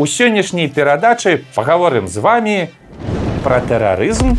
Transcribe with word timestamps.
У 0.00 0.06
сённяшняй 0.06 0.68
перадачы 0.68 1.44
паговорым 1.54 2.08
з 2.08 2.24
вами 2.24 2.70
пра 3.44 3.60
тэрарызм, 3.60 4.32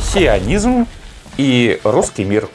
сіянізм 0.00 0.86
і 1.36 1.48
рускі 1.84 2.24
мір. 2.24 2.46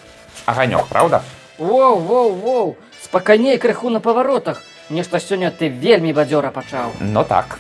Аганёк, 0.50 0.88
праўда? 0.90 1.22
Воу, 1.60 2.00
воу, 2.00 2.32
воу, 2.34 2.76
спакайней 3.04 3.60
крыху 3.60 3.92
на 3.94 4.00
паваротах. 4.00 4.64
Нешта 4.90 5.20
сёння 5.20 5.52
ты 5.54 5.70
вельмі 5.70 6.10
бадзёра 6.12 6.50
пачаў. 6.50 6.90
Ну 7.00 7.24
так. 7.24 7.60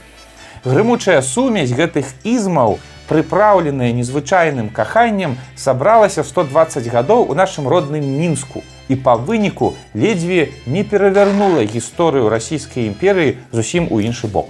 Грымучая 0.66 1.21
сумесь 1.21 1.70
гэтых 1.70 2.10
ізмаў, 2.24 2.80
прыпраўленая 3.08 3.92
незвычайным 3.94 4.71
каханнем, 4.74 5.38
сабралася 5.56 6.24
120 6.24 6.90
гадоў 6.90 7.30
у 7.30 7.36
нашым 7.36 7.68
родным 7.70 8.10
мінску 8.18 8.64
і 8.90 8.96
па 8.96 9.14
выніку 9.14 9.76
ледзьве 9.94 10.50
не 10.66 10.82
перавярнула 10.82 11.62
гісторыю 11.62 12.26
расійскай 12.34 12.90
імперыі 12.90 13.38
зусім 13.52 13.86
у 13.94 14.02
іншы 14.02 14.26
бок. 14.26 14.50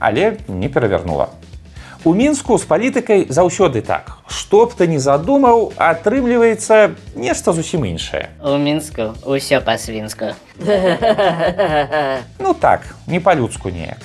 Але 0.00 0.36
не 0.48 0.68
перавярнула. 0.68 1.28
У 2.02 2.14
мінску 2.16 2.56
з 2.56 2.64
палітыкай 2.64 3.26
заўсёды 3.28 3.82
так. 3.84 4.16
Што 4.26 4.64
б 4.64 4.72
ты 4.72 4.88
не 4.88 4.96
задумаў, 4.96 5.76
атрымліваецца 5.76 6.96
нешта 7.14 7.52
зусім 7.52 7.84
іншае. 7.84 8.32
У 8.40 8.56
мінску 8.56 9.12
усё 9.28 9.60
па-свінску. 9.60 10.32
Ну 12.40 12.54
так, 12.54 12.80
не 13.06 13.20
па-людску 13.20 13.68
неяк. 13.68 14.00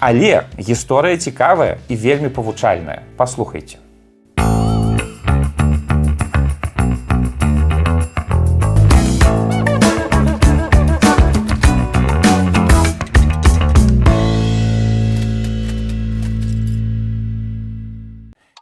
Але 0.00 0.48
гісторыя 0.58 1.16
цікавая 1.16 1.76
і 1.88 1.96
вельмі 1.96 2.28
павучальная. 2.28 3.02
Паслухайце. 3.16 3.76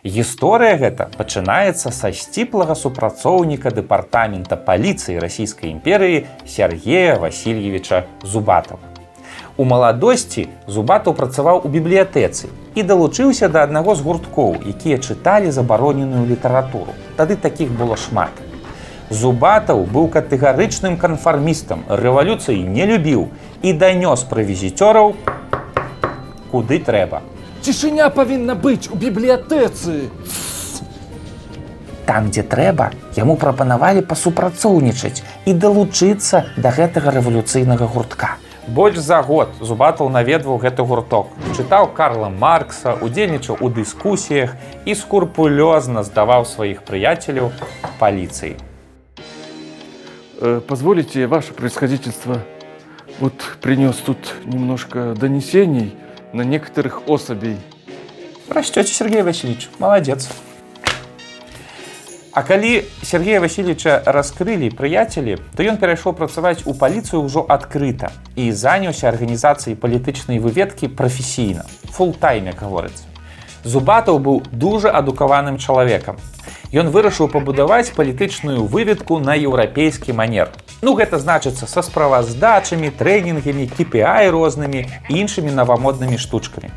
Гісторыя 0.05 0.77
гэта 0.77 1.06
пачынаецца 1.16 1.88
са 1.88 2.10
сціплага 2.12 2.74
супрацоўніка 2.77 3.70
дэпартамента 3.72 4.58
паліцыі 4.66 5.16
расійскай 5.16 5.72
імперыі 5.72 6.27
Сергея 6.44 7.16
Васильевича 7.16 8.05
Зубатова. 8.20 8.84
У 9.56 9.64
маладосці 9.64 10.44
Зубатаў 10.69 11.16
працаваў 11.16 11.64
у 11.64 11.72
бібліятэцы 11.72 12.52
і 12.77 12.84
далучыўся 12.84 13.48
да 13.48 13.64
аднаго 13.64 13.96
з 13.96 14.05
гурткоў, 14.05 14.61
якія 14.77 15.00
чыталі 15.00 15.48
забароненую 15.48 16.28
літаратуру. 16.28 16.92
Тады 17.16 17.41
такіх 17.41 17.72
было 17.72 17.96
шмат. 17.96 18.44
Зубатаў 19.08 19.89
быў 19.89 20.12
катэгарычным 20.12 21.00
канфармістам, 21.00 21.89
рэвалюцыі 21.89 22.61
не 22.61 22.84
любіў 22.92 23.30
і 23.62 23.72
данёс 23.72 24.28
пра 24.28 24.44
візіцёраў 24.44 25.16
куды 26.52 26.84
трэба. 26.84 27.24
Цішыня 27.64 28.10
павінна 28.12 28.52
быць 28.52 28.92
у 28.92 28.96
бібліятэцы. 29.00 30.12
Там, 32.04 32.28
дзе 32.28 32.42
трэба, 32.44 32.90
яму 33.16 33.36
прапанавалі 33.40 34.02
пасупрацоўнічаць 34.04 35.24
і 35.48 35.54
далучыцца 35.56 36.42
да 36.60 36.72
гэтага 36.76 37.14
рэвалюцыйнага 37.16 37.88
гуртка. 37.88 38.36
Больш 38.68 39.00
за 39.00 39.22
год 39.24 39.56
зубатаў 39.64 40.12
наведваў 40.12 40.60
гэты 40.60 40.84
гурток. 40.84 41.32
Чытаў 41.56 41.88
Карла 41.96 42.28
Маркса, 42.28 42.98
удзельнічаў 43.00 43.56
у 43.64 43.72
дыскусіях 43.72 44.52
і 44.84 44.92
скурпулёзна 44.92 46.04
здаваў 46.04 46.44
сваіх 46.44 46.84
прыяцеляў 46.84 47.48
паліцыі. 47.96 48.60
Э, 50.36 50.60
позволите, 50.60 51.26
ваше 51.26 51.54
происходительство, 51.56 52.44
вот 53.20 53.32
принес 53.62 53.96
тут 54.04 54.34
немножко 54.44 55.14
донесений 55.16 55.96
на 56.33 56.41
некоторых 56.41 57.07
особей. 57.07 57.57
Растёце 58.49 58.93
Сергей 58.93 59.21
Васильевич, 59.21 59.69
молодец. 59.79 60.29
А 62.31 62.43
калі 62.43 62.85
Сергея 63.03 63.41
Васильевича 63.41 64.03
раскрылі 64.05 64.70
прыяцелі, 64.70 65.42
то 65.58 65.65
ён 65.65 65.81
перайшоў 65.81 66.14
працаваць 66.14 66.61
у 66.70 66.71
паліцыю 66.77 67.25
ўжо 67.25 67.42
адкрыта 67.43 68.14
і 68.37 68.53
заняўся 68.53 69.09
арганізацыяй 69.09 69.75
палітычнай 69.75 70.37
выведкі 70.37 70.93
прафесійна. 70.93 71.65
Фултайме 71.89 72.53
гаворыць. 72.53 73.02
Зубатаў 73.65 74.21
быў 74.23 74.45
дужа 74.53 74.93
адукаваным 74.93 75.58
чалавекам. 75.58 76.15
Ён 76.71 76.93
вырашыў 76.93 77.33
пабудаваць 77.33 77.92
палітычную 77.97 78.64
выведку 78.64 79.20
на 79.20 79.33
еўрапейскі 79.33 80.14
манер. 80.14 80.53
Ну 80.84 80.92
гэта 80.92 81.17
значыцца 81.17 81.64
са 81.64 81.80
справаздачамі, 81.80 82.90
трэнінгамі, 82.92 83.64
KPI 83.72 84.28
рознымі 84.34 84.83
іншымі 85.08 85.55
навамоднымі 85.56 86.18
штучкамі. 86.20 86.68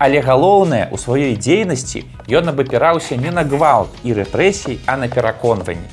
Але 0.00 0.22
галоўнае 0.24 0.86
у 0.88 0.96
сваёй 0.96 1.36
дзейнасці 1.36 2.00
ён 2.40 2.48
абапіраўся 2.54 3.20
не 3.20 3.28
на 3.28 3.44
гвалт 3.44 3.92
і 4.00 4.16
рэпрэсій, 4.16 4.80
а 4.88 4.96
на 4.96 5.12
пераконванні. 5.12 5.84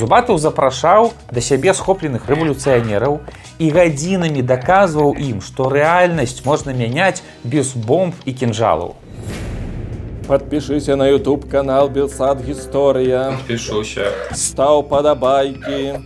Зубатаў 0.00 0.40
запрашаў 0.40 1.12
да 1.28 1.44
сябе 1.44 1.76
схопленых 1.76 2.24
рэвалюцыянераў 2.32 3.20
і 3.60 3.70
гадзінамі 3.76 4.40
даказваў 4.40 5.12
ім, 5.20 5.44
што 5.44 5.68
рэальнасць 5.68 6.40
можна 6.48 6.72
мяняць 6.72 7.20
без 7.44 7.76
бомб 7.76 8.16
і 8.24 8.32
кінжалаў. 8.32 8.96
Подпишися 10.26 10.96
на 10.96 11.04
YouTube 11.04 11.50
канал 11.50 11.88
Белсад 11.88 12.38
Гісторыя. 12.48 13.38
Пішуся, 13.46 14.12
Стаў 14.32 14.82
падабайкі. 14.88 15.98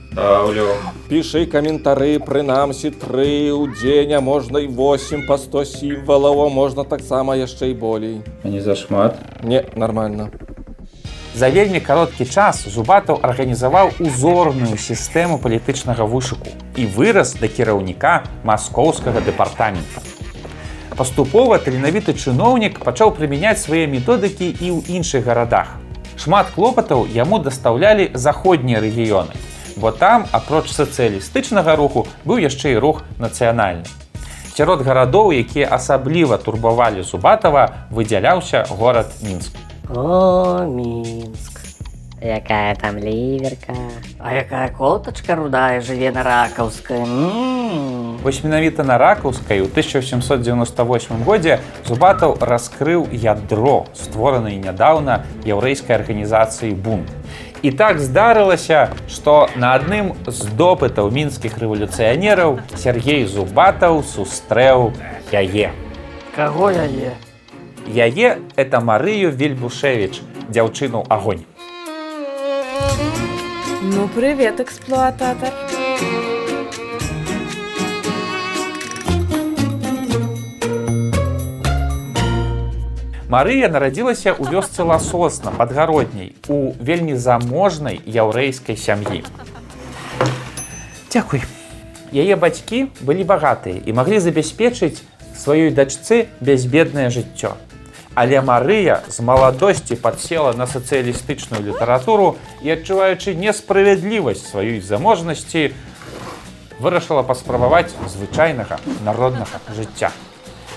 Пішы 1.09 1.45
каментары, 1.47 2.17
прынамсі 2.19 2.91
тры 2.91 3.53
ў 3.53 3.75
дзень, 3.77 4.15
а 4.17 4.21
можна 4.21 4.65
і 4.65 4.69
8 4.73 5.27
па 5.29 5.37
100 5.39 5.65
сімвалаў, 5.65 6.49
можна 6.49 6.85
таксама 6.85 7.37
яшчэ 7.37 7.71
і 7.71 7.75
болей. 7.75 8.17
Не 8.45 8.61
зашмат. 8.61 9.19
Не, 9.43 9.65
нормально. 9.77 10.31
За 11.35 11.51
вельмі 11.51 11.81
кароткі 11.81 12.25
час 12.25 12.63
Зубатаў 12.71 13.19
арганізаваў 13.19 13.91
узорную 13.99 14.79
сістэму 14.79 15.43
палітычнага 15.43 16.07
вышуку 16.07 16.47
і 16.79 16.87
вырас 16.87 17.35
да 17.35 17.51
кіраўніка 17.51 18.23
маскоўскага 18.47 19.19
дэпартамента. 19.19 20.14
Паступова 20.94 21.59
таленавіты 21.59 22.15
чыноўнік 22.15 22.77
пачаў 22.87 23.10
прымяняць 23.16 23.59
свае 23.59 23.87
методыкі 23.91 24.47
і 24.47 24.69
ў 24.71 24.78
іншых 24.94 25.27
гарадах. 25.27 25.75
Шмат 26.15 26.55
клопатаў 26.55 27.09
яму 27.10 27.41
дастаўлялі 27.43 28.15
заходнія 28.15 28.78
рэгіёны, 28.78 29.34
бо 29.75 29.91
там, 29.91 30.31
апроч 30.31 30.71
сацыялістычнага 30.71 31.75
руху 31.75 32.06
быў 32.22 32.38
яшчэ 32.47 32.78
і 32.78 32.78
рух 32.78 33.03
нацыянальны. 33.19 33.91
Сярод 34.55 34.87
гарадоў, 34.87 35.34
якія 35.34 35.66
асабліва 35.66 36.38
турбавалі 36.38 37.03
Зубатава, 37.03 37.91
выдзяляўся 37.91 38.62
горад 38.71 39.11
Мінск. 39.19 39.50
О, 39.91 40.62
Мінск. 40.62 41.64
Якая 42.23 42.75
там 42.75 42.99
ліверка. 42.99 43.75
А 44.19 44.35
якая 44.35 44.69
котачка 44.69 45.35
рудая 45.35 45.81
жыве 45.81 46.11
на 46.13 46.23
ракаўскай. 46.23 47.01
М. 47.03 48.17
Вось 48.23 48.45
менавіта 48.45 48.85
на 48.85 48.99
ракаўскай 48.99 49.61
у 49.61 49.65
1798 49.65 51.25
годзе 51.25 51.59
Зубатаў 51.85 52.39
раскрыў 52.41 53.09
ядро, 53.13 53.87
створанай 53.95 54.57
нядаўна 54.57 55.25
яўрэйскай 55.45 55.97
арганізацыі 55.97 56.73
бунт. 56.73 57.11
І 57.63 57.71
так 57.73 58.01
здарылася, 58.01 58.89
што 59.09 59.49
на 59.57 59.75
адным 59.75 60.15
з 60.27 60.49
допытаў 60.57 61.11
мінскіх 61.11 61.59
рэвалюцыянераў 61.59 62.61
Сергей 62.77 63.27
Зубатаў 63.27 64.05
сустрэў 64.05 64.93
яе. 65.33 65.73
Каго 66.37 66.71
яе? 66.71 67.13
Яе 67.87 68.39
это 68.57 68.81
Марыю 68.81 69.31
Вельбушевіч, 69.31 70.21
дзяўчыну 70.49 71.05
агонь. 71.09 71.45
Ну, 73.82 74.09
привет, 74.15 74.60
эксплуататор. 74.60 75.53
Марыя 83.35 83.67
нарадзілася 83.67 84.31
ў 84.31 84.46
вёсцы 84.46 84.87
ласосна 84.87 85.50
падгародняй 85.50 86.37
у 86.46 86.70
вельмі 86.79 87.19
заможнай 87.19 87.99
яўрэйскай 88.06 88.79
сям'і. 88.79 89.25
Дзякуй. 91.11 91.43
Яе 92.14 92.38
бацькі 92.38 92.94
былі 93.02 93.26
багатыя 93.26 93.82
і 93.82 93.90
маглі 93.90 94.23
забяспечыць 94.23 95.02
сваёй 95.35 95.75
дачцы 95.75 96.31
бязбеднае 96.38 97.11
жыццё. 97.11 97.58
Але 98.14 98.40
Марыя 98.40 99.02
з 99.11 99.20
маладосці 99.20 99.99
падсела 99.99 100.52
на 100.55 100.66
сацыялістычную 100.70 101.62
літаратуру 101.66 102.37
і 102.62 102.70
адчуваючы 102.75 103.34
несправядлівасць 103.34 104.46
сваёй 104.55 104.78
заможнасці, 104.78 105.75
вырашыла 106.78 107.26
паспрабаваць 107.26 107.90
звычайнага 108.06 108.78
народнага 109.02 109.58
жыцця. 109.75 110.14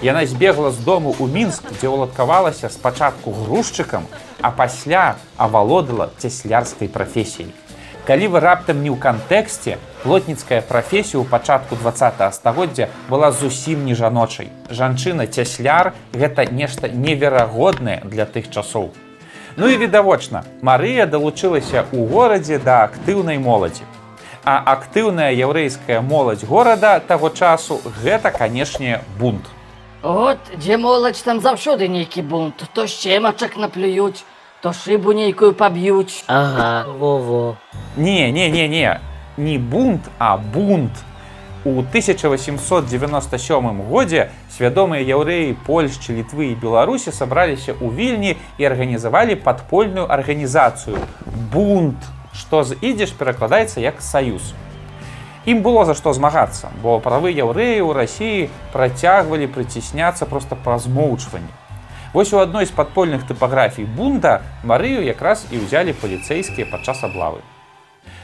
Яна 0.01 0.25
збегла 0.25 0.71
з 0.71 0.81
дому 0.81 1.13
ў 1.13 1.29
мінск, 1.29 1.69
дзе 1.77 1.89
ўладкавалася 1.89 2.69
спачатку 2.69 3.33
грузчыкам, 3.33 4.05
а 4.41 4.49
пасля 4.49 5.17
авалодала 5.37 6.09
цяслярскай 6.17 6.89
прафесіяй. 6.89 7.53
Калі 8.07 8.27
вы 8.31 8.39
раптам 8.39 8.79
не 8.83 8.87
ў 8.87 8.95
кантэксце, 9.03 9.73
плотніцкая 9.99 10.61
прафесія 10.63 11.19
ў 11.19 11.27
пачатку 11.27 11.75
20 11.75 12.21
стагоддзя 12.31 12.87
была 13.11 13.35
зусім 13.35 13.83
не 13.83 13.99
жаночай. 13.99 14.47
Жанчына 14.71 15.27
цясляр 15.27 15.91
гэта 16.15 16.47
нешта 16.47 16.87
неверагоднае 16.87 17.99
для 18.07 18.23
тых 18.23 18.47
часоў. 18.47 18.95
Ну 19.59 19.67
і 19.67 19.75
відавочна, 19.75 20.45
Марыя 20.63 21.03
далучылася 21.03 21.83
ў 21.91 22.07
горадзе 22.07 22.63
да 22.63 22.87
актыўнай 22.87 23.43
моладзі. 23.43 23.83
А 24.47 24.55
актыўная 24.63 25.35
яўрэйская 25.35 25.99
моладзь 25.99 26.47
горада 26.47 27.03
таго 27.03 27.27
часу 27.27 27.83
гэта, 27.99 28.31
канешне, 28.31 29.03
бунт. 29.19 29.43
От, 29.99 30.39
дзе 30.55 30.79
моладзь 30.79 31.27
там 31.27 31.43
заўсёды 31.43 31.91
нейкі 31.91 32.23
бунт, 32.23 32.63
то 32.71 32.87
шчемачак 32.87 33.59
наплююць, 33.59 34.23
то 34.61 34.73
шыбу 34.73 35.13
нейкую 35.13 35.53
паб'юць. 35.53 36.23
Ага, 36.27 36.85
во-во. 36.97 37.57
Не, 37.95 38.31
не, 38.31 38.49
не, 38.49 38.67
не, 38.67 38.99
не 39.37 39.57
бунт, 39.57 40.01
а 40.17 40.37
бунт. 40.37 40.91
У 41.63 41.79
1897 41.79 43.81
годзе 43.89 44.29
свядомыя 44.55 45.01
яўрэі 45.03 45.57
Польшчы, 45.67 46.15
літвы 46.15 46.53
і 46.53 46.55
Беларусі 46.55 47.11
сабраліся 47.11 47.75
ў 47.75 47.91
вільні 47.91 48.37
і 48.57 48.63
арганізавалі 48.63 49.35
падпольную 49.35 50.07
арганізацыю 50.07 50.97
бунт, 51.51 51.99
што 52.31 52.63
з 52.63 52.79
ідзеш 52.79 53.11
перакладаецца 53.11 53.83
як 53.83 54.01
саюз. 54.01 54.55
Ім 55.47 55.63
было 55.63 55.85
за 55.85 55.93
што 55.93 56.13
змагацца, 56.15 56.71
бо 56.83 56.99
правы 57.03 57.35
яўрэі 57.35 57.83
ў 57.83 57.91
рассіі 57.95 58.49
працягвалі 58.71 59.51
прыцісняцца 59.51 60.23
проста 60.23 60.55
праз 60.55 60.87
моўчванне. 60.87 61.66
Вось 62.13 62.33
у 62.33 62.39
адной 62.39 62.65
з 62.65 62.71
падпольных 62.71 63.27
тыпаграфій 63.27 63.83
бунта 63.83 64.41
Марыю 64.63 65.03
якраз 65.03 65.45
і 65.51 65.59
ўзялі 65.59 65.93
паліцэйскія 65.93 66.67
падчас 66.71 67.03
аблавы. 67.03 67.43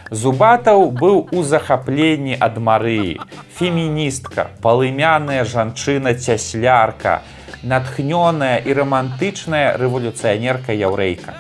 Зубатаў 0.10 0.92
быў 0.92 1.28
у 1.32 1.44
захапленні 1.44 2.38
ад 2.40 2.60
Марыі, 2.60 3.20
феміністка, 3.58 4.50
палымяная 4.62 5.44
жанчына 5.44 6.14
цяслярка, 6.14 7.22
натхнёная 7.64 8.60
і 8.64 8.74
рамантычная 8.78 9.76
рэвалюцыянерка 9.80 10.76
яўрэйка. 10.76 11.34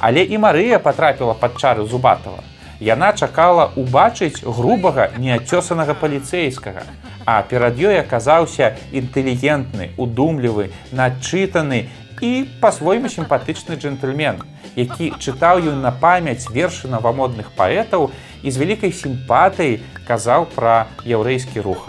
Але 0.00 0.24
і 0.24 0.38
Марыя 0.38 0.78
патрапіла 0.78 1.34
пад 1.34 1.60
чары 1.60 1.84
зубатава. 1.84 2.40
Яна 2.80 3.12
чакала 3.12 3.70
убачыць 3.76 4.40
грубага 4.40 5.10
неацёсанага 5.20 5.92
паліцэйскага, 6.00 6.84
а 7.28 7.42
перад 7.44 7.76
ёй 7.76 8.00
аказаўся 8.00 8.76
інтэлігентны, 8.90 9.92
удумлівы, 10.00 10.72
начытаны 10.90 11.92
і 12.24 12.48
па-свойму 12.60 13.12
сімпатычны 13.12 13.76
джентльмен, 13.76 14.40
які 14.80 15.12
чытаў 15.20 15.60
ёй 15.60 15.76
на 15.76 15.92
памяць 15.92 16.48
вершы 16.48 16.88
навамодных 16.88 17.52
паэтаў 17.52 18.08
і 18.40 18.48
з 18.48 18.56
вялікай 18.56 18.96
сімпатыяй 18.96 19.84
казаў 20.08 20.48
пра 20.56 20.88
яўрэйскі 21.04 21.60
рух. 21.60 21.84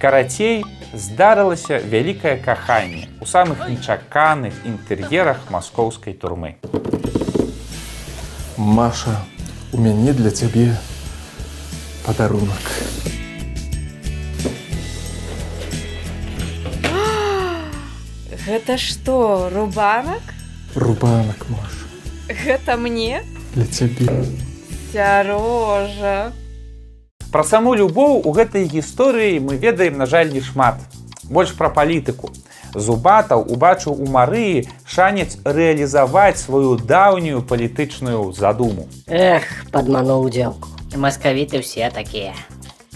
Карацей, 0.00 0.64
здарылася 0.92 1.80
вялікае 1.80 2.36
каханне 2.44 3.08
у 3.20 3.24
самых 3.24 3.68
нечаканых 3.68 4.52
інтэр'ерах 4.68 5.48
маскоўскай 5.48 6.12
турмы. 6.12 6.56
Маша, 8.56 9.16
у 9.72 9.78
мяне 9.78 10.12
для 10.12 10.30
цябе 10.30 10.76
падарунак. 12.04 12.64
Гэта 18.46 18.78
што, 18.78 19.50
рубанак? 19.52 20.22
Рубанак, 20.74 21.46
Маша, 21.48 21.86
Гэта 22.28 22.76
мне? 22.76 23.22
для 23.54 23.66
цябе. 23.66 24.24
Сярожа. 24.92 26.32
Пра 27.32 27.42
саму 27.44 27.74
любоў 27.74 28.22
у 28.26 28.32
гэтай 28.34 28.66
гісторыі 28.66 29.38
мы 29.40 29.56
ведаем, 29.56 29.98
на 29.98 30.06
жаль, 30.06 30.30
не 30.32 30.40
шмат. 30.40 30.78
Больш 31.24 31.52
пра 31.54 31.70
палітыку. 31.70 32.30
Зубатаў 32.74 33.42
убачыў 33.50 33.98
у 33.98 34.06
Марыі 34.06 34.68
шанец 34.86 35.36
рэалізаваць 35.44 36.38
сваю 36.38 36.76
даўнюю 36.76 37.42
палітычную 37.42 38.32
задуму. 38.32 38.86
Эх, 39.06 39.44
падмануў 39.72 40.30
дзелку. 40.30 40.68
Маскавіты 40.94 41.62
ўсе 41.62 41.90
такія. 41.90 42.34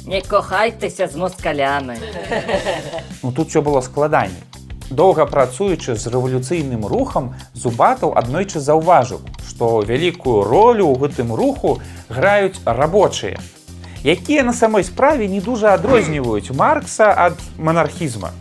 Не 0.07 0.21
кохайтеся 0.21 1.07
з 1.09 1.17
москалями. 1.17 1.99
Ну 3.23 3.33
тут 3.33 3.49
все 3.49 3.63
было 3.63 3.81
складаней. 3.81 4.43
Доўга 4.91 5.25
працуючы 5.27 5.97
з 5.97 6.07
рэвалюцыйным 6.13 6.85
рухам, 6.87 7.35
зубатаў 7.55 8.13
аднойчы 8.15 8.61
заўважыў, 8.61 9.25
што 9.49 9.81
вялікую 9.81 10.45
ролю 10.45 10.93
ў 10.93 11.09
гэтым 11.09 11.33
руху 11.33 11.81
граюць 12.13 12.61
рабочыя, 12.65 13.41
якія 14.05 14.45
на 14.45 14.53
самой 14.53 14.85
справе 14.85 15.27
не 15.27 15.41
дужа 15.41 15.73
адрозніваюць 15.73 16.53
Маркса 16.53 17.09
ад 17.17 17.41
манархізма. 17.57 18.37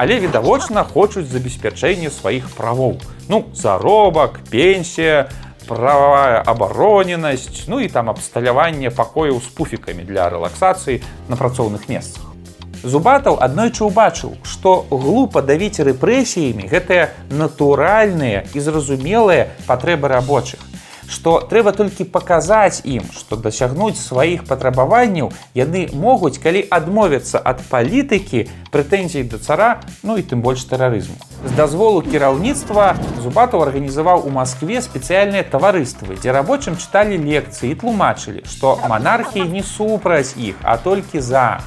Але 0.00 0.16
відавочна 0.16 0.80
хочуць 0.80 1.28
забеспячэння 1.28 2.08
сваіх 2.08 2.48
правоў. 2.56 2.94
Ну, 3.28 3.44
заробак, 3.52 4.40
пенсія, 4.48 5.28
прававая 5.68 6.40
абароненасць, 6.40 7.68
ну 7.68 7.80
і 7.84 7.88
там 7.92 8.08
абсталяванне 8.08 8.88
пакояў 8.88 9.44
з 9.44 9.52
пуфікамі 9.52 10.08
для 10.08 10.30
рэлаксацыі 10.32 11.04
на 11.28 11.36
працоўных 11.36 11.84
месцах. 11.92 12.32
Зубатаў 12.80 13.36
аднойчы 13.44 13.84
ўбачыў, 13.84 14.40
што 14.40 14.88
глупа 14.88 15.44
давіць 15.44 15.84
рэпрэсіямі 15.84 16.64
гэтыя 16.72 17.12
натуральныя 17.28 18.48
і 18.56 18.64
зразумелыя 18.64 19.52
патрэбы 19.68 20.08
рабочых. 20.08 20.64
Што 21.10 21.40
трэба 21.50 21.72
толькі 21.74 22.06
паказаць 22.06 22.86
ім, 22.86 23.02
што 23.10 23.34
дасягнуць 23.34 23.98
сваіх 23.98 24.44
патрабаванняў 24.46 25.32
яны 25.58 25.88
могуць, 25.90 26.38
калі 26.38 26.62
адмовяцца 26.70 27.42
ад 27.42 27.64
палітыкі, 27.66 28.46
прэтэнзій 28.70 29.26
да 29.26 29.42
цара, 29.42 29.70
ну 30.06 30.14
і 30.16 30.22
тым 30.22 30.46
больш 30.46 30.62
тэрарызму. 30.70 31.18
З 31.42 31.52
дазволу 31.58 32.06
кіраўніцтва 32.06 32.94
Зубатаў 33.24 33.66
арганізаваў 33.66 34.22
у 34.22 34.30
Маскве 34.30 34.78
спецыяльныя 34.78 35.42
таварыствы, 35.42 36.14
дзе 36.14 36.30
рабочым 36.30 36.78
чыталі 36.78 37.18
лекцыі 37.18 37.74
і 37.74 37.78
тлумачылі, 37.82 38.46
што 38.46 38.78
манархіі 38.86 39.50
не 39.50 39.66
супраць 39.66 40.38
іх, 40.38 40.54
а 40.62 40.78
толькі 40.78 41.18
за 41.18 41.58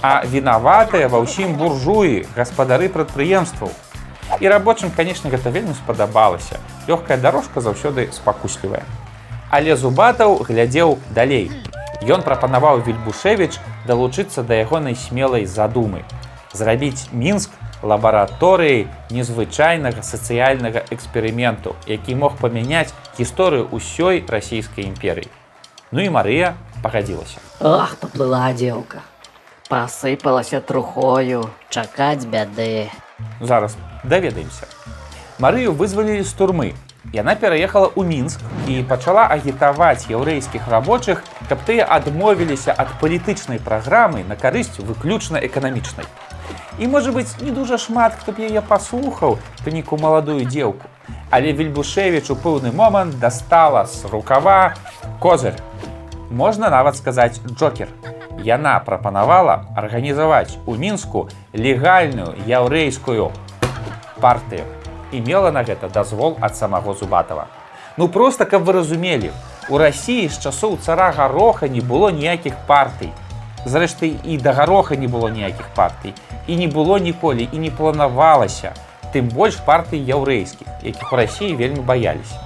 а 0.00 0.22
вінаватыя 0.24 1.10
ва 1.10 1.20
ўсім 1.26 1.58
буржуі 1.58 2.22
гаспадары 2.38 2.88
прадпрыемстваў 2.94 3.74
і 4.40 4.48
рабочым 4.48 4.90
канешне 4.90 5.30
гэта 5.30 5.50
вельмі 5.50 5.74
спадабалася 5.74 6.60
лёгкая 6.88 7.18
дорожка 7.18 7.60
заўсёды 7.60 8.08
спакуслівая 8.12 8.84
але 9.50 9.76
зубатаў 9.76 10.42
глядзеў 10.48 10.98
далей 11.10 11.50
ён 12.02 12.22
прапанаваў 12.22 12.84
вільбушевич 12.86 13.58
далучыцца 13.86 14.42
да 14.42 14.60
ягонай 14.62 14.94
смелай 14.94 15.46
задумы 15.46 16.04
зрабіць 16.52 17.10
мінск 17.12 17.50
лабараторыяй 17.82 18.86
незвычайнага 19.10 20.02
сацыяльнага 20.02 20.84
эксперыменту 20.94 21.74
які 21.86 22.14
мог 22.14 22.38
памяняць 22.38 22.94
гісторыю 23.18 23.68
ўсёй 23.74 24.24
расійскай 24.28 24.86
імперыі 24.86 25.30
ну 25.90 26.02
і 26.02 26.10
Марыя 26.10 26.54
пагадзілася 26.82 27.42
Ах, 27.60 27.96
поплыла 27.98 28.52
дзелка. 28.54 29.02
Пасыпалася 29.68 30.60
трухою. 30.60 31.50
Чакаць 31.68 32.24
бяды. 32.24 32.88
зараз 33.40 33.76
даведаемся. 34.04 34.66
Марыю 35.38 35.72
вызвалілі 35.72 36.22
з 36.22 36.32
турмы. 36.34 36.74
Яна 37.12 37.34
пераехала 37.34 37.88
ў 37.94 38.04
мінск 38.04 38.42
і 38.68 38.82
пачала 38.82 39.24
агітаваць 39.30 40.10
яўрэйскіх 40.10 40.66
рабочых 40.68 41.22
каб 41.48 41.62
тыя 41.64 41.86
адмовіліся 41.86 42.74
ад 42.74 42.90
палітычнай 43.00 43.62
праграмы 43.62 44.24
на 44.28 44.36
карысць 44.36 44.82
выключна 44.82 45.38
эканамічнай. 45.38 46.04
І 46.78 46.86
можа 46.86 47.14
быць 47.14 47.38
не 47.40 47.50
дужа 47.50 47.78
шмат 47.78 48.18
хто 48.18 48.34
б 48.34 48.44
яе 48.50 48.60
паслухаў 48.60 49.38
выніку 49.64 49.96
маладую 49.96 50.44
дзеўку. 50.44 50.84
Але 51.30 51.52
вільбушевіч 51.52 52.30
у 52.30 52.36
пэўны 52.36 52.74
момант 52.74 53.18
дастала 53.18 53.86
з 53.86 54.04
рукава 54.10 54.74
козырь 55.20 55.56
можна 56.30 56.68
нават 56.70 56.96
сказаць 56.96 57.40
джокер 57.46 57.88
яна 58.44 58.78
прапанавала 58.84 59.64
арганізаваць 59.76 60.58
у 60.66 60.76
мінску 60.76 61.28
легальную 61.52 62.34
яўрэйскую 62.46 63.30
партыю. 64.20 64.64
І 65.12 65.20
мела 65.20 65.50
на 65.50 65.62
гэта 65.64 65.88
дазвол 65.88 66.36
ад 66.40 66.56
самого 66.56 66.94
зубатава. 66.94 67.46
Ну 67.96 68.08
просто 68.08 68.44
каб 68.44 68.64
вы 68.64 68.72
разумелі 68.72 69.30
у 69.68 69.78
рассіі 69.78 70.28
з 70.28 70.38
часоў 70.38 70.78
цара 70.80 71.12
гароха 71.12 71.68
не 71.68 71.80
было 71.80 72.10
ніякіх 72.10 72.54
партый. 72.66 73.12
Зрэшты 73.64 74.14
і 74.24 74.38
да 74.38 74.52
гароха 74.52 74.96
не 74.96 75.08
было 75.08 75.28
ніякіх 75.28 75.70
партый. 75.74 76.14
І 76.46 76.56
не 76.56 76.68
было 76.68 76.98
ніколі 76.98 77.48
і 77.52 77.58
не 77.58 77.70
планавалася. 77.70 78.74
Тым 79.12 79.28
больш 79.32 79.56
партый 79.64 79.98
яўрэйскіх 79.98 80.68
якіх 80.82 81.12
у 81.12 81.16
рассіі 81.16 81.56
вельмі 81.56 81.80
баяліся. 81.80 82.38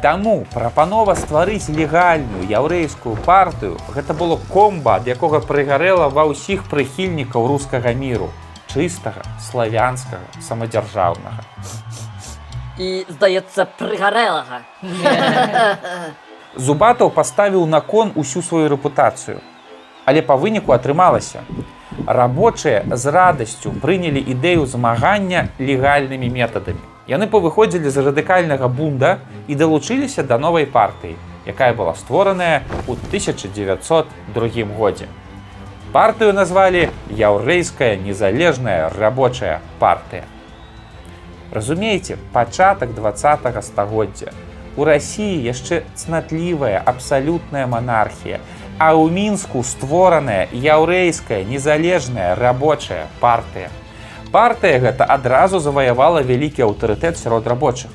Таму 0.00 0.46
прапанова 0.48 1.12
стварыць 1.12 1.68
легальную 1.68 2.48
яўрэйскую 2.48 3.16
партыю 3.26 3.76
гэта 3.92 4.16
было 4.16 4.38
комба, 4.48 4.96
ад 4.96 5.04
якога 5.04 5.40
прыгарэла 5.44 6.08
ва 6.08 6.24
ўсіх 6.24 6.64
прыхільнікаў 6.72 7.44
рускага 7.52 7.92
міру, 7.92 8.30
чыстага, 8.70 9.22
славянскага, 9.50 10.24
самадзяржаўнага. 10.40 11.42
І, 12.78 13.04
здаецца, 13.08 13.66
прыгарэлага. 13.78 14.62
Зубатаў 16.66 17.10
паставіў 17.10 17.66
на 17.66 17.80
кон 17.80 18.12
усю 18.14 18.42
сваю 18.42 18.70
рэпутацыю. 18.72 19.38
Але 20.06 20.22
па 20.22 20.34
выніку 20.34 20.72
атрымалася. 20.72 21.44
Рабочыя 22.06 22.82
з 22.90 23.12
радасцю 23.12 23.70
прынялі 23.82 24.18
ідэю 24.18 24.66
змагання 24.66 25.48
легальнымі 25.58 26.30
метадамі. 26.30 26.80
Яны 27.10 27.26
павыходзілі 27.26 27.90
з 27.90 28.06
радыкальнага 28.06 28.70
бунда 28.70 29.18
і 29.46 29.54
далучыліся 29.54 30.22
да 30.22 30.38
новай 30.38 30.66
партыі, 30.66 31.18
якая 31.44 31.74
была 31.74 31.94
створаная 31.94 32.62
ў 32.86 32.94
1902 33.10 34.64
годзе. 34.78 35.10
Партыю 35.90 36.32
назвалі 36.32 36.86
яўрэйская 37.18 37.96
незалежная 37.98 38.90
рабочая 38.94 39.58
партыя. 39.80 40.22
Разумееце, 41.50 42.16
пачатак 42.32 42.94
два 42.94 43.10
стагоддзя. 43.60 44.30
У 44.76 44.84
рассіі 44.86 45.42
яшчэ 45.42 45.82
цнатлівая 45.96 46.78
абсалютная 46.78 47.66
манархія, 47.66 48.38
а 48.78 48.94
ў 48.94 49.10
мінску 49.10 49.64
створаная 49.66 50.46
яўрэйская 50.54 51.42
незалежная 51.42 52.36
рабочая 52.38 53.10
партыя. 53.18 53.66
Партыя 54.30 54.78
гэта 54.78 55.02
адразу 55.04 55.58
заваявала 55.58 56.22
вялікі 56.22 56.70
аўтарытэт 56.70 57.18
сярод 57.18 57.50
рабочых. 57.50 57.90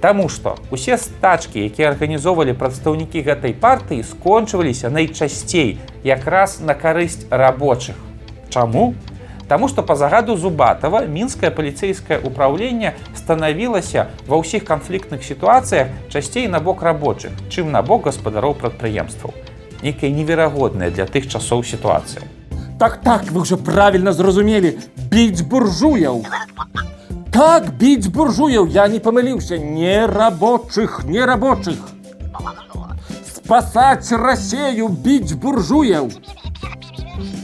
Таму 0.00 0.28
што 0.28 0.56
усе 0.70 0.98
стачкі, 1.00 1.64
якія 1.64 1.90
арганізоўвалі 1.90 2.52
прадстаўнікі 2.52 3.24
гэтай 3.24 3.56
партыі, 3.56 4.04
скончваліся 4.04 4.92
найчасцей 4.92 5.78
якраз 6.04 6.60
на 6.60 6.76
карысць 6.76 7.24
рабочых. 7.30 7.96
Чаму? 8.52 8.94
Таму 9.48 9.68
што 9.68 9.82
па 9.82 9.94
загаду 9.96 10.36
Зубатава 10.36 11.00
мінскае 11.06 11.50
паліцэйскае 11.54 12.18
ўпраўленне 12.28 12.92
станавілася 13.14 14.10
ва 14.26 14.42
ўсіх 14.42 14.66
канфліктных 14.66 15.22
сітуацыях 15.22 15.88
часцей 16.10 16.50
на 16.50 16.60
бок 16.60 16.82
рабочых, 16.82 17.30
чым 17.48 17.70
на 17.70 17.82
бок 17.82 18.10
гаспадароў 18.10 18.58
прадпрыемстваў. 18.58 19.32
Некая 19.86 20.10
неверагодная 20.10 20.90
для 20.90 21.06
тых 21.06 21.30
часоў 21.30 21.62
сітуацыя. 21.62 22.26
Так 22.78 23.00
так, 23.06 23.30
вы 23.30 23.46
ўжо 23.46 23.56
правільна 23.56 24.12
зразумелі, 24.12 24.76
біць 25.08 25.46
буржуяў. 25.46 26.26
Так, 27.36 27.66
біць 27.76 28.08
буржуяў, 28.08 28.64
я 28.72 28.86
не 28.88 28.96
памыліўся, 28.96 29.58
не 29.60 30.06
рабочых, 30.08 31.04
не 31.04 31.20
рабочых. 31.20 31.76
Спасаць 33.28 34.08
рассею, 34.16 34.88
біць 34.88 35.36
буржуяў. 35.36 36.08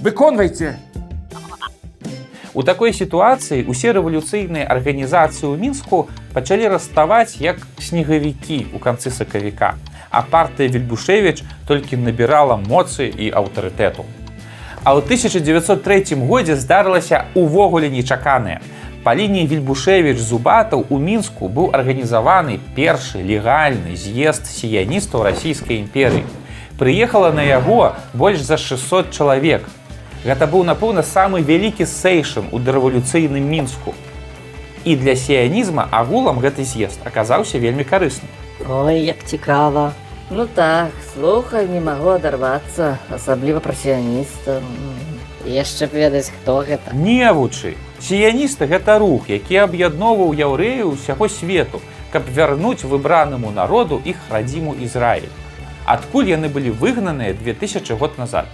Выконвайце. 0.00 0.78
У 2.54 2.64
такой 2.64 2.96
сітуацыі 2.96 3.68
усе 3.68 3.92
рэвалюцыйныя 3.92 4.64
арганізацыі 4.64 5.52
ў 5.52 5.60
мінску 5.60 6.08
пачалі 6.32 6.72
раставаць 6.72 7.36
як 7.36 7.60
снегавікі 7.76 8.72
ў 8.72 8.80
канцы 8.80 9.12
сакавіка, 9.12 9.74
а 10.08 10.24
партыя 10.24 10.72
Вільбушевіч 10.72 11.44
толькі 11.68 12.00
набірала 12.00 12.56
моцы 12.56 13.12
і 13.12 13.28
аўтарытэту. 13.28 14.08
А 14.84 14.96
ў 14.96 15.04
1903 15.04 16.16
годзе 16.24 16.56
здарылася 16.56 17.28
увогуле 17.36 17.92
нечаканае. 17.92 18.64
Па 19.02 19.14
лініі 19.18 19.46
Вільбушевіч 19.50 20.18
Зубатаў 20.22 20.84
у 20.88 20.98
мінску 21.02 21.48
быў 21.50 21.72
арганізаваны 21.74 22.60
першы 22.76 23.18
легальны 23.18 23.96
з'езд 23.98 24.46
сіяністаў 24.46 25.26
расійскай 25.26 25.82
імперыі. 25.82 26.22
Прыехала 26.78 27.32
на 27.34 27.42
яго 27.42 27.98
больш 28.14 28.46
за 28.46 28.56
600 28.56 29.10
чалавек. 29.10 29.66
Гэта 30.22 30.46
быў, 30.46 30.62
напэўна, 30.62 31.02
самы 31.02 31.42
вялікі 31.42 31.82
сейшын 31.82 32.46
у 32.54 32.62
дарэвалюцыйным 32.62 33.42
мінску. 33.42 33.90
І 34.86 34.94
для 34.94 35.18
сіянізма 35.18 35.90
агулам 35.90 36.38
гэты 36.38 36.62
з'езд 36.62 37.02
аказаўся 37.02 37.58
вельмі 37.58 37.82
карысны. 37.82 38.30
Ой, 38.70 39.02
як 39.02 39.26
цікава. 39.26 39.92
Ну 40.30 40.46
так, 40.46 40.94
слухай, 41.12 41.66
не 41.66 41.80
магу 41.82 42.14
адарвацца, 42.14 42.98
асабліва 43.10 43.58
пра 43.58 43.74
сіяніста. 43.74 44.62
Яшчэ 45.42 45.90
б 45.90 46.06
ведаць, 46.06 46.30
хто 46.30 46.62
гэта. 46.62 46.94
Невучы. 46.94 47.74
Сіяністы 48.02 48.66
гэта 48.66 48.98
рух, 48.98 49.28
які 49.30 49.62
аб'ядноўваў 49.62 50.34
яўрэю 50.34 50.98
ўсяго 50.98 51.28
свету, 51.30 51.78
каб 52.10 52.26
вярнуць 52.26 52.82
выбранаму 52.82 53.54
народу 53.54 54.00
іх 54.02 54.18
радзіму 54.26 54.74
Ізраіль. 54.74 55.30
Адкуль 55.86 56.34
яны 56.34 56.50
былі 56.50 56.74
выгнаныя 56.74 57.30
2000 57.30 57.94
год 57.94 58.18
назад. 58.18 58.50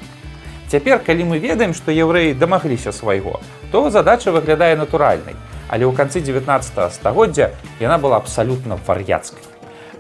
Цяпер, 0.68 1.00
калі 1.00 1.32
мы 1.32 1.40
ведаем, 1.40 1.72
што 1.72 1.96
яўрэі 1.96 2.36
дамагліся 2.36 2.92
свайго, 2.92 3.40
то 3.72 3.88
задача 3.88 4.36
выглядае 4.36 4.76
натуральнай. 4.76 5.32
Але 5.72 5.88
ў 5.88 5.96
канцы 5.96 6.20
19 6.20 6.92
стагоддзя 6.92 7.56
яна 7.80 7.96
была 7.96 8.20
абсалютна 8.20 8.76
вар'яцкай. 8.84 9.40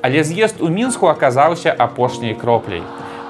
Але 0.04 0.24
з'езд 0.28 0.60
у 0.60 0.68
мінску 0.68 1.08
аказаўся 1.08 1.72
апошняй 1.72 2.36
кропляй. 2.36 2.84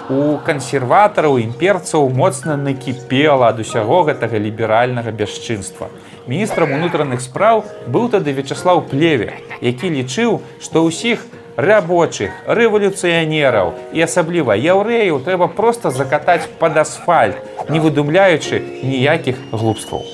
У 0.08 0.38
кансерватараў 0.40 1.34
імперцаў 1.36 2.06
моцна 2.08 2.54
накіпела 2.56 3.50
ад 3.52 3.58
усяго 3.60 3.98
гэтага 4.08 4.40
ліберальнага 4.40 5.12
бясчынства. 5.12 5.88
Міністрам 6.24 6.72
унутраных 6.72 7.20
спраў 7.20 7.60
быў 7.92 8.08
тады 8.14 8.32
Вячаслаў 8.32 8.80
плеве, 8.88 9.36
які 9.60 9.92
лічыў, 9.92 10.40
што 10.64 10.86
ўсіх 10.88 11.26
рабочых, 11.60 12.32
рэвалюцыянераў 12.48 13.74
і 13.92 14.06
асабліва 14.08 14.56
яўрэяў 14.56 15.20
трэба 15.28 15.50
проста 15.52 15.92
закатаць 15.92 16.48
пад 16.56 16.80
асфальт, 16.80 17.36
не 17.68 17.76
выдумляючы 17.76 18.64
ніякіх 18.80 19.36
глупстваў. 19.52 20.08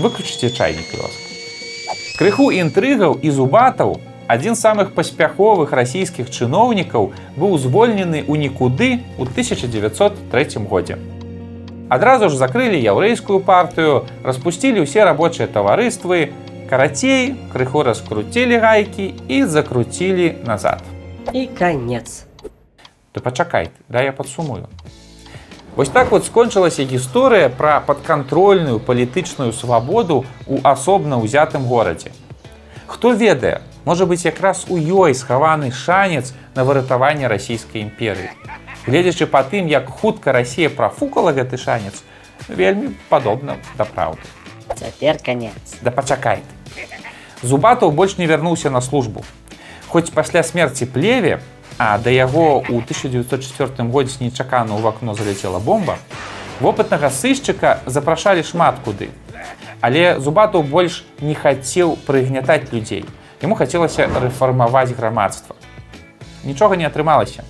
Выключыце 0.00 0.48
чайнік 0.48 0.96
лёс. 0.96 1.12
Крыху 2.16 2.48
інтрыгаў 2.56 3.20
і 3.20 3.28
зубатаў 3.28 3.98
адзін 4.28 4.54
з 4.54 4.60
самых 4.60 4.92
паспяховых 4.94 5.72
расійскіх 5.72 6.30
чыноўнікаў 6.30 7.12
быў 7.36 7.58
звольнены 7.58 8.24
ў 8.24 8.34
нікуды 8.38 9.04
ў 9.18 9.22
1903 9.28 10.64
годзе. 10.68 10.98
Адразу 11.88 12.28
ж 12.32 12.36
закрылі 12.40 12.80
яўрэйскую 12.80 13.40
партыю, 13.44 14.08
распусцілі 14.24 14.88
ўсе 14.88 15.04
рабочыя 15.04 15.46
таварыствы, 15.46 16.32
карацей, 16.70 17.36
крыху 17.52 17.84
раскруцілі 17.84 18.58
гайкі 18.58 19.12
і 19.28 19.44
закруцілі 19.44 20.42
назад. 20.48 20.80
І 21.32 21.46
канец. 21.46 22.24
То 23.12 23.20
пачакай, 23.20 23.70
да 23.88 24.02
я 24.02 24.12
падсумую. 24.12 24.66
Вось 25.76 25.88
так 25.88 26.10
вот 26.10 26.24
скончылася 26.24 26.84
гісторыя 26.86 27.48
пра 27.50 27.80
падкантрольную 27.82 28.78
палітычную 28.78 29.52
свабоду 29.52 30.24
ў 30.46 30.62
асобна 30.62 31.18
ўзятым 31.18 31.66
горадзе. 31.66 32.14
Хто 32.86 33.10
ведае, 33.10 33.58
можа 33.84 34.06
быць 34.06 34.24
якраз 34.24 34.66
у 34.68 34.76
ёй 34.76 35.14
схаваны 35.14 35.70
шанец 35.70 36.32
на 36.54 36.64
выратаванне 36.64 37.28
расійскай 37.28 37.82
імперыі. 37.82 38.30
Гледзячы 38.86 39.26
па 39.26 39.42
тым, 39.42 39.66
як 39.66 39.88
хутка 39.88 40.32
Расія 40.32 40.68
прафукала 40.68 41.32
гэты 41.32 41.56
шанец, 41.56 42.04
вельмі 42.48 42.92
падобна 43.08 43.56
да 43.78 43.84
праўды. 43.84 44.24
Цяпер 44.76 45.18
канец. 45.24 45.80
Да 45.80 45.90
пачакай. 45.90 46.42
Зубатаў 47.42 47.92
больш 47.92 48.18
не 48.18 48.26
вярнуўся 48.26 48.70
на 48.70 48.80
службу. 48.80 49.24
Хоць 49.88 50.10
пасля 50.10 50.42
смерці 50.42 50.86
плеве, 50.86 51.40
а 51.78 51.98
да 51.98 52.10
яго 52.10 52.60
ў 52.60 52.82
1904 52.82 53.88
годзе 53.88 54.24
нечакана 54.24 54.74
ў 54.74 54.80
вакно 54.80 55.14
заляцела 55.14 55.58
бомба, 55.58 55.98
вопытнага 56.60 57.10
сышчыка 57.10 57.80
запрашалі 57.86 58.42
шмат 58.42 58.78
куды. 58.84 59.10
Але 59.80 60.20
зубатаў 60.20 60.62
больш 60.62 61.04
не 61.20 61.34
хацеў 61.34 61.96
прыгнятаць 62.06 62.72
людзей. 62.72 63.04
Яму 63.44 63.58
хацелася 63.60 64.06
рэфармаваць 64.08 64.96
грамадства. 64.96 65.52
Нічога 66.48 66.80
не 66.80 66.86
атрымалася. 66.88 67.44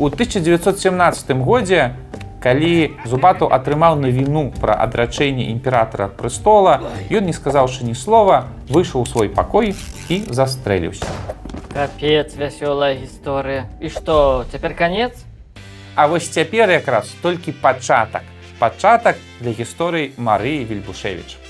У 0.00 0.08
1917 0.08 1.36
годзе, 1.44 1.92
калі 2.40 2.96
зубатаў 3.04 3.52
атрымаў 3.52 4.00
навіну 4.00 4.46
пра 4.56 4.78
адрачэнне 4.86 5.52
імператара 5.52 6.08
ад 6.08 6.16
прэстола, 6.16 6.80
ён, 7.12 7.28
не 7.28 7.36
сказаўшы 7.36 7.84
ні 7.84 7.92
слова, 7.92 8.48
выйшаў 8.72 9.04
у 9.04 9.06
свой 9.12 9.28
пакой 9.28 9.76
і 10.08 10.24
застрэліўся. 10.32 11.12
Капец, 11.76 12.32
вясёлая 12.40 12.96
гісторыя. 12.96 13.68
І 13.84 13.92
што, 13.92 14.48
цяпер 14.48 14.72
канец? 14.72 15.12
А 15.94 16.08
вось 16.08 16.32
цяпер 16.32 16.72
якраз 16.72 17.12
толькі 17.20 17.52
пачатак. 17.52 18.24
Пачатак 18.56 19.20
для 19.44 19.52
гісторыі 19.52 20.16
Марыі 20.16 20.64
Вільбушевіч. 20.64 21.43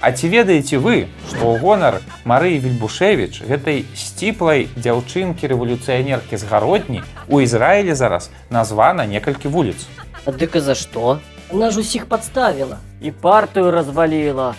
А 0.00 0.12
ці 0.16 0.32
ведаеце 0.32 0.80
вы, 0.80 1.12
што 1.28 1.44
ў 1.44 1.60
гонар 1.60 2.00
Марыі 2.24 2.56
Вільбушевіч 2.64 3.44
гэтай 3.44 3.84
сціплай 3.92 4.64
дзяўчынкі 4.72 5.44
рэвалюцыянеркі 5.52 6.40
з 6.40 6.48
гародні 6.48 7.04
у 7.28 7.44
Ізраілі 7.44 7.92
зараз 7.92 8.32
названа 8.48 9.04
некалькі 9.04 9.52
вуліц. 9.52 9.76
А 10.24 10.32
дык 10.32 10.56
і 10.56 10.64
за 10.64 10.72
што? 10.72 11.20
Она 11.52 11.68
ж 11.68 11.84
усіх 11.84 12.08
падставіла. 12.08 12.80
І 13.04 13.12
партыю 13.12 13.68
разваліла. 13.68 14.56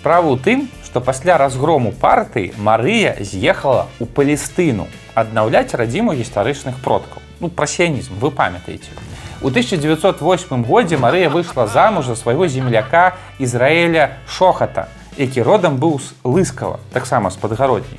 Справа 0.00 0.32
ў 0.32 0.40
тым, 0.40 0.72
што 0.88 1.04
пасля 1.04 1.36
разгрому 1.36 1.92
партыі 1.92 2.56
Марыя 2.56 3.20
з'ехала 3.20 3.92
ў 4.00 4.08
Палестыну 4.08 4.88
аднаўляць 5.12 5.76
радзіму 5.76 6.16
гістарычных 6.16 6.80
продкаў. 6.80 7.20
Ну 7.44 7.52
пра 7.52 7.68
сіянізм 7.68 8.16
вы 8.16 8.32
памятаеце. 8.32 8.88
У 9.42 9.48
1908 9.48 10.64
годзе 10.64 10.98
Марыя 10.98 11.30
выйшла 11.30 11.66
замуж 11.66 12.04
за 12.06 12.14
свайго 12.14 12.46
земляка 12.46 13.14
Ізраэля 13.38 14.18
Шохата, 14.28 14.88
які 15.16 15.40
родам 15.40 15.78
быў 15.80 15.96
з 15.98 16.12
лыскава, 16.24 16.78
таксама 16.92 17.30
з 17.30 17.36
падгародні. 17.40 17.96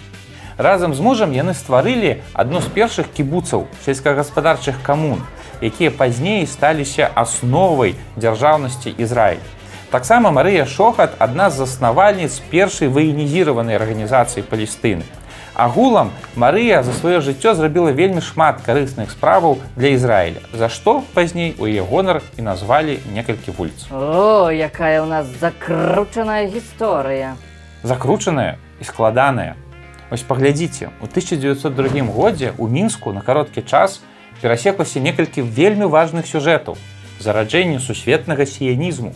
Разам 0.58 0.94
з 0.94 1.00
мужам 1.02 1.34
яны 1.34 1.58
стварылі 1.58 2.22
адну 2.34 2.62
з 2.62 2.70
першых 2.70 3.10
кібуцаў 3.10 3.66
сельскагаспадарчых 3.82 4.86
камун, 4.86 5.26
якія 5.66 5.90
пазней 5.90 6.46
сталіся 6.46 7.10
асновай 7.16 7.96
дзяржаўнасці 8.22 8.94
Ізраіль. 9.02 9.42
Таксама 9.90 10.30
Марыя 10.30 10.70
Шохат 10.70 11.18
адна 11.18 11.50
з 11.50 11.66
заснавальніц 11.66 12.38
першай 12.54 12.88
ваенізіраванай 12.88 13.82
арганізацыі 13.82 14.46
Палестыны. 14.46 15.10
Агулам 15.54 16.12
Марыя 16.36 16.84
за 16.84 16.94
сваё 16.96 17.20
жыццё 17.20 17.54
зрабіла 17.54 17.92
вельмі 17.92 18.22
шмат 18.24 18.64
карысных 18.64 19.12
справаў 19.12 19.60
для 19.76 19.92
Ізраіля, 20.00 20.40
за 20.54 20.70
што 20.70 21.04
пазней 21.14 21.56
у 21.60 21.68
яе 21.68 21.84
гонар 21.84 22.22
і 22.40 22.42
назвалі 22.42 23.00
некалькі 23.12 23.52
вуліц. 23.52 23.92
О, 23.92 24.48
якая 24.48 25.04
ў 25.04 25.08
нас 25.12 25.28
закручаная 25.40 26.48
гісторыя. 26.48 27.36
закручаная 27.84 28.58
і 28.80 28.84
складаная. 28.84 29.56
Вось 30.10 30.24
паглядзіце, 30.24 30.90
у 31.02 31.08
1902 31.08 32.04
годзе 32.08 32.54
ў 32.56 32.70
мінску 32.72 33.12
на 33.12 33.22
кароткі 33.22 33.62
час 33.62 34.02
перасеклася 34.42 35.00
некалькі 35.00 35.42
вельмі 35.42 35.86
важных 35.86 36.28
сюжэтаў: 36.28 36.78
зараджэнне 37.20 37.80
сусветнага 37.80 38.46
сіянізму, 38.46 39.12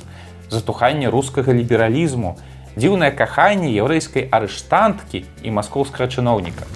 затуханне 0.49 1.09
рускага 1.09 1.53
лібералізму, 1.53 2.37
дзіўнае 2.75 3.11
каханне 3.11 3.71
яўрэйскай 3.71 4.27
арыштанткі 4.31 5.23
і 5.43 5.51
маскоўскага 5.55 6.11
чыноўніка. 6.11 6.67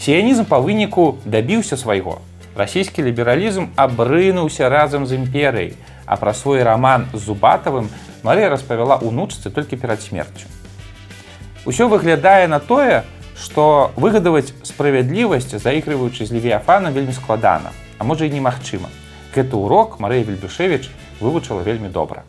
Сіянізм 0.00 0.48
па 0.48 0.58
выніку 0.58 1.18
дабіўся 1.24 1.76
свайго. 1.76 2.18
Расійскі 2.56 3.04
лібералізм 3.06 3.70
абрынуўся 3.76 4.68
разам 4.68 5.06
з 5.06 5.20
імперыяй, 5.20 5.74
а 6.06 6.16
пра 6.16 6.32
свой 6.34 6.62
раман 6.62 7.06
з 7.12 7.20
зубатавым 7.28 7.90
Марыя 8.22 8.48
распавяла 8.50 8.98
ўнучцы 8.98 9.50
толькі 9.50 9.78
перад 9.78 10.02
смерцю. 10.02 10.50
Усё 11.64 11.86
выглядае 11.86 12.48
на 12.48 12.58
тое, 12.58 13.04
што 13.38 13.92
выгадаваць 13.94 14.50
справядлівасць, 14.66 15.54
заігрываючы 15.54 16.26
з 16.26 16.34
левіяфана 16.34 16.90
вельмі 16.90 17.12
складана, 17.12 17.70
а 17.98 18.04
можа 18.04 18.26
і 18.26 18.34
немагчыма. 18.34 18.90
Гэты 19.34 19.54
урок 19.54 20.00
Марыя 20.00 20.24
Вельбюшевіч 20.24 20.90
вывучыла 21.20 21.62
вельмі 21.62 21.88
добра. 21.88 22.24